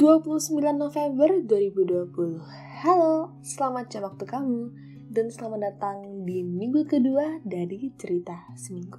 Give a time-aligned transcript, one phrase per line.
[0.00, 2.40] 29 November 2020
[2.80, 4.72] Halo, selamat jam waktu kamu
[5.12, 8.96] Dan selamat datang di minggu kedua dari cerita seminggu.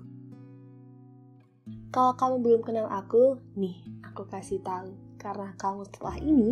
[1.89, 6.49] Kalau kamu belum kenal aku, nih aku kasih tahu Karena kamu setelah ini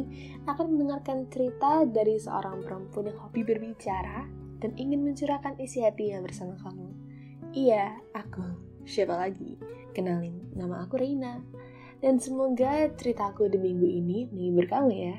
[0.49, 4.25] akan mendengarkan cerita dari seorang perempuan yang hobi berbicara
[4.57, 6.89] Dan ingin mencurahkan isi hatinya bersama kamu.
[7.53, 8.41] Iya, aku,
[8.81, 9.61] siapa lagi?
[9.93, 11.37] Kenalin, nama aku Reina
[11.99, 15.15] dan semoga ceritaku di minggu ini menghibur kamu ya.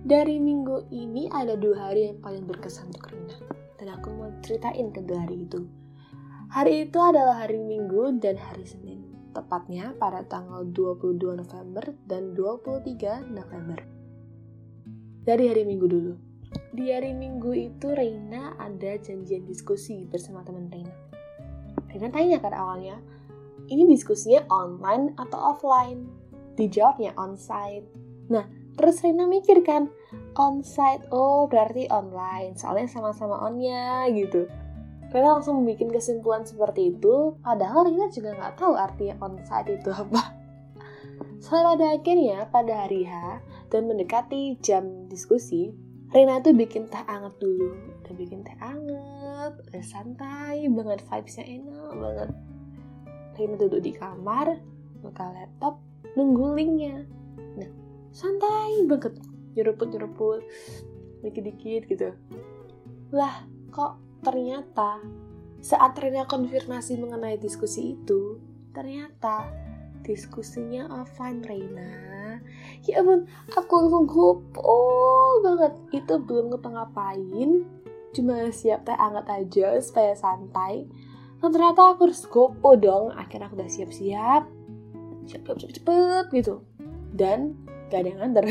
[0.00, 3.36] Dari minggu ini ada dua hari yang paling berkesan untuk Rina.
[3.80, 5.64] Dan aku mau ceritain kedua hari itu.
[6.50, 9.06] Hari itu adalah hari Minggu dan hari Senin.
[9.30, 13.78] Tepatnya pada tanggal 22 November dan 23 November.
[15.22, 16.12] Dari hari Minggu dulu.
[16.74, 20.96] Di hari Minggu itu Reina ada janjian diskusi bersama teman Reina.
[21.86, 22.98] Reina tanya kan awalnya,
[23.70, 26.10] ini diskusinya online atau offline?
[26.58, 27.86] Dijawabnya onsite.
[28.28, 29.86] Nah, terus Rina mikir kan,
[30.34, 34.50] onsite, oh berarti online, soalnya sama-sama onnya gitu.
[35.10, 40.22] Rina langsung bikin kesimpulan seperti itu, padahal Rina juga nggak tahu artinya onsite itu apa.
[41.42, 45.70] Sampai pada akhirnya, pada hari H, dan mendekati jam diskusi,
[46.10, 47.70] Rina tuh bikin teh anget dulu.
[48.02, 52.30] Udah bikin teh anget, udah santai banget, vibesnya enak banget.
[53.36, 54.58] Rina duduk di kamar,
[55.00, 55.80] buka laptop,
[56.14, 57.04] nunggu linknya.
[57.56, 57.70] Nah,
[58.10, 59.16] santai banget,
[59.56, 60.44] nyeruput-nyeruput,
[61.24, 62.10] dikit-dikit gitu.
[63.10, 65.00] Lah, kok ternyata
[65.60, 68.40] saat Rina konfirmasi mengenai diskusi itu,
[68.72, 69.48] ternyata
[70.00, 72.40] diskusinya offline Rina.
[72.88, 74.80] Ya ampun, aku langsung gopo
[75.44, 75.76] banget.
[75.92, 77.68] Itu belum ngapa-ngapain,
[78.16, 80.88] cuma siap teh anget aja supaya santai
[81.40, 83.12] Nah ternyata aku harus gopo dong.
[83.16, 84.42] Akhirnya aku udah siap-siap.
[85.28, 86.64] Siap-siap cepet-cepet gitu.
[87.16, 87.56] Dan
[87.88, 88.44] gak ada yang nganter.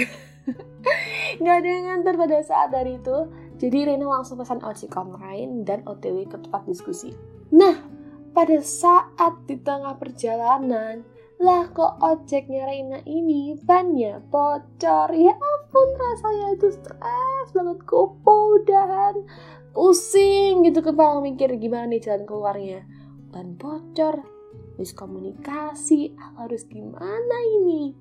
[1.46, 3.18] gak ada yang nganter pada saat dari itu.
[3.60, 7.12] Jadi Rena langsung pesan ojek online dan OTW ke tempat diskusi.
[7.52, 7.76] Nah,
[8.32, 11.04] pada saat di tengah perjalanan,
[11.40, 13.56] lah kok ojeknya Reina ini?
[13.56, 15.16] Bannya bocor.
[15.16, 17.80] Ya ampun rasanya itu stres banget.
[17.88, 19.24] Gopo dan
[19.72, 22.84] pusing gitu kepala mikir gimana nih jalan keluarnya.
[23.32, 24.20] Dan bocor.
[24.76, 26.12] Miskomunikasi.
[26.36, 27.96] Harus gimana ini?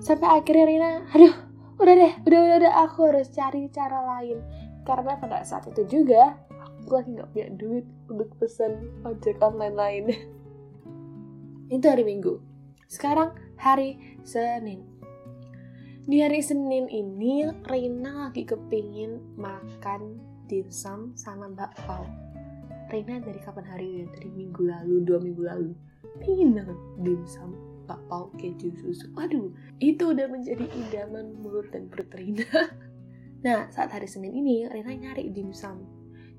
[0.00, 1.34] Sampai akhirnya Rina aduh
[1.78, 4.40] udah deh udah udah udah aku harus cari cara lain.
[4.88, 6.32] Karena pada saat itu juga
[6.64, 10.04] aku lagi nggak punya duit untuk pesan ojek online lain
[11.68, 12.40] itu hari Minggu
[12.88, 14.98] sekarang hari Senin
[16.08, 20.16] di hari Senin ini Rina lagi kepingin makan
[20.48, 22.08] dimsum sama bakpao.
[22.88, 24.04] Reina dari kapan hari ya?
[24.16, 25.76] Dari minggu lalu, dua minggu lalu.
[26.24, 27.52] Pengen banget dimsum,
[27.84, 29.12] bakpao, keju, susu.
[29.20, 29.52] Aduh,
[29.84, 32.48] itu udah menjadi idaman mulut dan perut Reina.
[33.44, 35.84] nah, saat hari Senin ini, Reina nyari dimsum.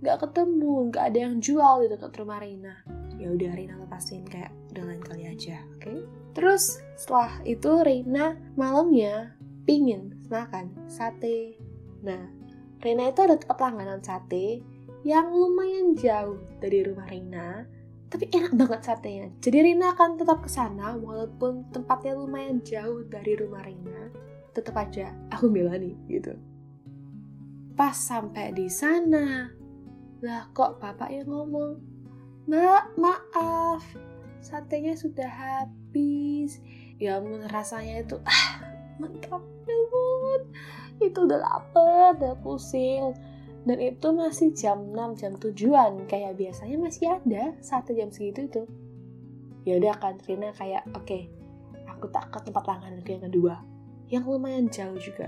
[0.01, 2.81] Gak ketemu, gak ada yang jual di dekat rumah Reina.
[3.21, 5.81] Ya udah Reina lepasin kayak udah lain kali aja, oke?
[5.83, 5.99] Okay?
[6.37, 9.33] Terus setelah itu Reina malamnya
[9.65, 11.57] pingin makan sate.
[12.05, 12.29] Nah,
[12.79, 14.63] Rena itu ada tempat langganan sate
[15.03, 17.67] yang lumayan jauh dari rumah Rina,
[18.09, 19.27] tapi enak banget satenya.
[19.43, 24.09] Jadi Rina akan tetap ke sana walaupun tempatnya lumayan jauh dari rumah Rina.
[24.55, 26.33] Tetap aja aku bela nih gitu.
[27.77, 29.47] Pas sampai di sana,
[30.19, 31.79] lah kok bapak yang ngomong,
[32.49, 33.83] Mbak, maaf,
[34.39, 36.59] satenya sudah habis.
[36.99, 37.19] Ya
[37.51, 38.59] rasanya itu ah
[38.99, 40.41] mantap banget.
[40.99, 43.15] Itu udah lapar udah pusing.
[43.67, 46.07] Dan itu masih jam 6 jam tujuan.
[46.07, 48.63] Kayak biasanya masih ada satu jam segitu itu.
[49.67, 51.27] Ya udah kan Rina kayak oke okay,
[51.87, 53.55] aku tak ke tempat langganan yang kedua.
[54.09, 55.27] Yang lumayan jauh juga.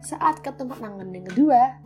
[0.00, 1.76] Saat ke tempat langganan yang kedua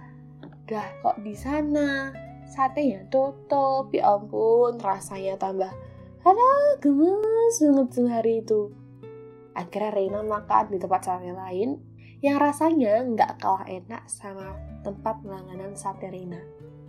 [0.65, 2.15] dah kok di sana?
[2.45, 5.73] Satenya tutup ya ampun rasanya tambah
[6.25, 6.49] ada
[6.81, 8.73] gemes banget hari itu
[9.55, 11.79] akhirnya Reina makan di tempat sate lain
[12.25, 16.41] yang rasanya nggak kalah enak sama tempat langganan sate Rina.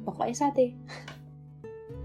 [0.03, 0.67] Pokoknya sate.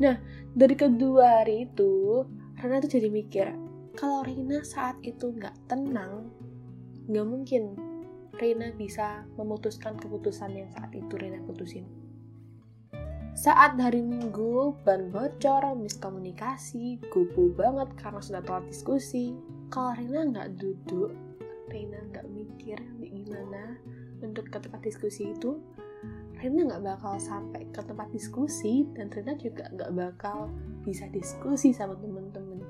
[0.00, 0.16] Nah,
[0.56, 2.24] dari kedua hari itu,
[2.56, 3.52] Rina tuh jadi mikir,
[3.92, 6.32] kalau Rina saat itu nggak tenang,
[7.04, 7.76] nggak mungkin
[8.40, 11.84] Rina bisa memutuskan keputusan yang saat itu Rina putusin.
[13.40, 19.32] Saat hari Minggu, ban bocor, miskomunikasi, gupu banget karena sudah telat diskusi.
[19.72, 21.08] Kalau Rina nggak duduk
[21.70, 23.78] Reina nggak mikir gimana
[24.20, 25.56] untuk ke tempat diskusi itu
[26.36, 30.50] Reina nggak bakal sampai ke tempat diskusi dan Reina juga nggak bakal
[30.82, 32.60] bisa diskusi sama temen-temen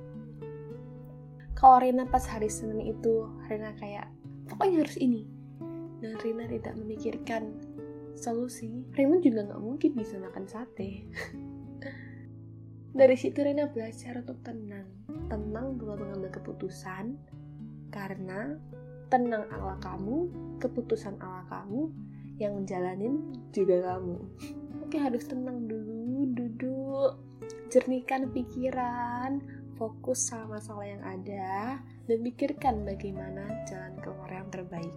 [1.56, 4.12] kalau Rina pas hari Senin itu Rina kayak
[4.52, 5.24] pokoknya harus ini
[6.04, 7.56] dan Rina tidak memikirkan
[8.16, 11.04] solusi Rina juga nggak mungkin bisa makan sate.
[12.98, 14.88] Dari situ Rina belajar untuk tenang.
[15.30, 17.14] Tenang dalam mengambil keputusan.
[17.90, 18.54] Karena
[19.10, 20.30] tenang ala kamu
[20.62, 21.90] keputusan ala kamu
[22.42, 24.18] yang menjalanin juga kamu.
[24.86, 27.22] Oke harus tenang dulu duduk.
[27.70, 29.60] Jernihkan pikiran.
[29.80, 34.92] Fokus sama masalah yang ada, dan pikirkan bagaimana jalan keluar yang terbaik.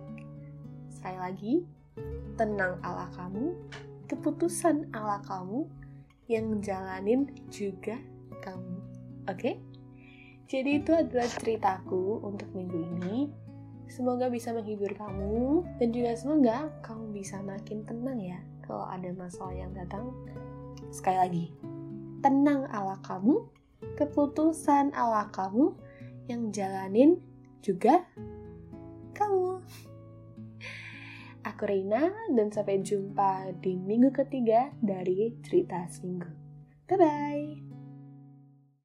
[0.92, 1.54] Sekali lagi,
[2.40, 3.54] tenang ala kamu,
[4.10, 5.70] keputusan ala kamu,
[6.32, 8.00] yang menjalanin juga
[8.42, 8.76] kamu.
[9.28, 9.40] Oke?
[9.40, 9.56] Okay?
[10.48, 13.32] Jadi itu adalah ceritaku untuk minggu ini.
[13.90, 19.54] Semoga bisa menghibur kamu dan juga semoga kamu bisa makin tenang ya kalau ada masalah
[19.54, 20.14] yang datang.
[20.90, 21.46] Sekali lagi,
[22.22, 23.44] tenang ala kamu,
[24.00, 25.76] keputusan ala kamu
[26.30, 27.20] yang jalanin
[27.60, 28.08] juga
[31.54, 36.34] Aku Reina dan sampai jumpa di minggu ketiga dari cerita seminggu.
[36.90, 37.63] Bye bye.